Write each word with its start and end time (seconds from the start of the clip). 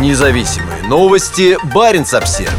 Независимые 0.00 0.82
новости. 0.88 1.56
Барин 1.72 2.02
обсерва 2.02 2.52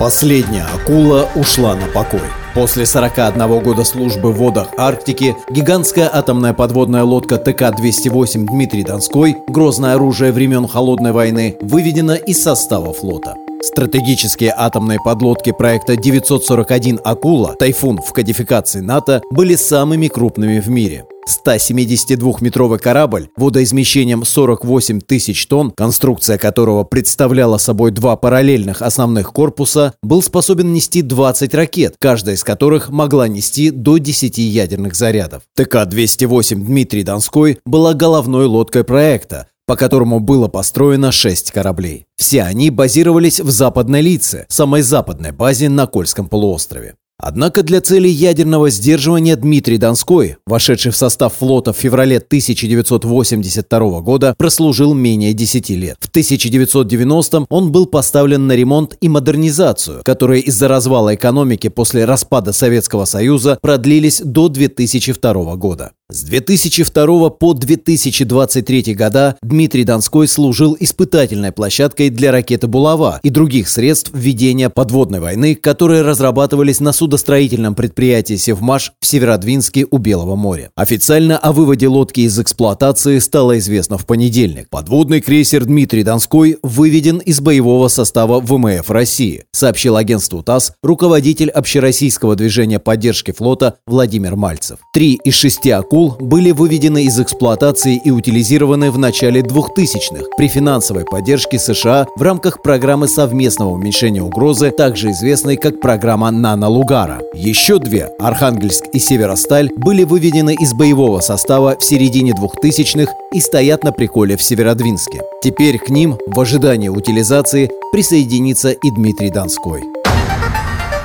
Последняя 0.00 0.66
акула 0.74 1.28
ушла 1.36 1.76
на 1.76 1.86
покой. 1.86 2.22
После 2.54 2.84
41 2.84 3.60
года 3.60 3.84
службы 3.84 4.32
в 4.32 4.38
водах 4.38 4.70
Арктики 4.76 5.36
гигантская 5.48 6.10
атомная 6.12 6.54
подводная 6.54 7.04
лодка 7.04 7.36
ТК-208 7.38 8.46
Дмитрий 8.46 8.82
Донской, 8.82 9.36
грозное 9.46 9.94
оружие 9.94 10.32
времен 10.32 10.66
Холодной 10.66 11.12
войны, 11.12 11.56
выведена 11.60 12.16
из 12.16 12.42
состава 12.42 12.92
флота. 12.92 13.36
Стратегические 13.62 14.54
атомные 14.56 14.98
подлодки 15.04 15.52
проекта 15.52 15.94
941 15.94 17.00
«Акула» 17.04 17.54
«Тайфун» 17.58 17.98
в 17.98 18.12
кодификации 18.14 18.80
НАТО 18.80 19.20
были 19.30 19.54
самыми 19.54 20.08
крупными 20.08 20.60
в 20.60 20.68
мире. 20.70 21.04
172-метровый 21.28 22.78
корабль 22.78 23.28
водоизмещением 23.36 24.24
48 24.24 25.00
тысяч 25.00 25.46
тонн, 25.46 25.70
конструкция 25.70 26.38
которого 26.38 26.84
представляла 26.84 27.58
собой 27.58 27.90
два 27.90 28.16
параллельных 28.16 28.82
основных 28.82 29.32
корпуса, 29.32 29.94
был 30.02 30.22
способен 30.22 30.72
нести 30.72 31.02
20 31.02 31.54
ракет, 31.54 31.96
каждая 31.98 32.34
из 32.34 32.44
которых 32.44 32.88
могла 32.88 33.28
нести 33.28 33.70
до 33.70 33.98
10 33.98 34.38
ядерных 34.38 34.94
зарядов. 34.94 35.42
ТК-208 35.56 36.54
Дмитрий 36.56 37.02
Донской 37.02 37.58
была 37.64 37.94
головной 37.94 38.46
лодкой 38.46 38.84
проекта, 38.84 39.46
по 39.70 39.76
которому 39.76 40.18
было 40.18 40.48
построено 40.48 41.12
шесть 41.12 41.52
кораблей. 41.52 42.04
Все 42.16 42.42
они 42.42 42.70
базировались 42.70 43.38
в 43.38 43.50
Западной 43.50 44.00
Лице, 44.00 44.46
самой 44.48 44.82
западной 44.82 45.30
базе 45.30 45.68
на 45.68 45.86
Кольском 45.86 46.28
полуострове. 46.28 46.96
Однако 47.22 47.62
для 47.62 47.80
целей 47.80 48.10
ядерного 48.10 48.70
сдерживания 48.70 49.36
Дмитрий 49.36 49.76
Донской, 49.76 50.36
вошедший 50.46 50.92
в 50.92 50.96
состав 50.96 51.34
флота 51.34 51.72
в 51.72 51.76
феврале 51.76 52.16
1982 52.16 54.00
года, 54.00 54.34
прослужил 54.38 54.94
менее 54.94 55.34
10 55.34 55.70
лет. 55.70 55.96
В 56.00 56.10
1990-м 56.10 57.46
он 57.48 57.72
был 57.72 57.86
поставлен 57.86 58.46
на 58.46 58.52
ремонт 58.52 58.96
и 59.00 59.08
модернизацию, 59.08 60.02
которые 60.04 60.42
из-за 60.42 60.68
развала 60.68 61.14
экономики 61.14 61.68
после 61.68 62.04
распада 62.04 62.52
Советского 62.52 63.04
Союза 63.04 63.58
продлились 63.60 64.20
до 64.24 64.48
2002 64.48 65.56
года. 65.56 65.92
С 66.12 66.24
2002 66.24 67.30
по 67.30 67.54
2023 67.54 68.94
года 68.94 69.36
Дмитрий 69.42 69.84
Донской 69.84 70.26
служил 70.26 70.76
испытательной 70.80 71.52
площадкой 71.52 72.10
для 72.10 72.32
ракеты 72.32 72.66
«Булава» 72.66 73.20
и 73.22 73.30
других 73.30 73.68
средств 73.68 74.10
ведения 74.12 74.70
подводной 74.70 75.20
войны, 75.20 75.54
которые 75.54 76.02
разрабатывались 76.02 76.80
на 76.80 76.92
судостроительном 77.10 77.74
предприятии 77.74 78.36
«Севмаш» 78.36 78.92
в 79.00 79.06
Северодвинске 79.06 79.84
у 79.90 79.98
Белого 79.98 80.36
моря. 80.36 80.70
Официально 80.76 81.36
о 81.36 81.50
выводе 81.50 81.88
лодки 81.88 82.20
из 82.20 82.38
эксплуатации 82.38 83.18
стало 83.18 83.58
известно 83.58 83.98
в 83.98 84.06
понедельник. 84.06 84.68
Подводный 84.70 85.20
крейсер 85.20 85.64
Дмитрий 85.64 86.04
Донской 86.04 86.58
выведен 86.62 87.18
из 87.18 87.40
боевого 87.40 87.88
состава 87.88 88.38
ВМФ 88.38 88.88
России, 88.90 89.42
сообщил 89.50 89.96
агентству 89.96 90.44
ТАСС 90.44 90.74
руководитель 90.84 91.50
общероссийского 91.50 92.36
движения 92.36 92.78
поддержки 92.78 93.32
флота 93.32 93.74
Владимир 93.88 94.36
Мальцев. 94.36 94.78
Три 94.94 95.14
из 95.24 95.34
шести 95.34 95.70
акул 95.70 96.16
были 96.20 96.52
выведены 96.52 97.06
из 97.06 97.18
эксплуатации 97.18 98.00
и 98.04 98.12
утилизированы 98.12 98.92
в 98.92 98.98
начале 98.98 99.40
2000-х 99.40 100.26
при 100.36 100.46
финансовой 100.46 101.04
поддержке 101.04 101.58
США 101.58 102.06
в 102.14 102.22
рамках 102.22 102.62
программы 102.62 103.08
совместного 103.08 103.70
уменьшения 103.70 104.22
угрозы, 104.22 104.70
также 104.70 105.10
известной 105.10 105.56
как 105.56 105.80
программа 105.80 106.30
«Нано 106.30 106.68
Лугара». 107.00 107.20
Еще 107.34 107.78
две, 107.78 108.10
Архангельск 108.18 108.84
и 108.92 108.98
Северосталь, 108.98 109.70
были 109.76 110.04
выведены 110.04 110.54
из 110.54 110.72
боевого 110.74 111.20
состава 111.20 111.76
в 111.78 111.84
середине 111.84 112.32
2000-х 112.32 113.12
и 113.32 113.40
стоят 113.40 113.84
на 113.84 113.92
приколе 113.92 114.36
в 114.36 114.42
Северодвинске. 114.42 115.22
Теперь 115.42 115.78
к 115.78 115.88
ним, 115.88 116.18
в 116.26 116.38
ожидании 116.40 116.88
утилизации, 116.88 117.70
присоединится 117.92 118.70
и 118.70 118.90
Дмитрий 118.90 119.30
Донской. 119.30 119.82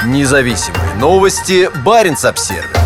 Независимые 0.06 0.96
новости. 1.00 1.69
Барин 1.84 2.16
обсервис 2.22 2.84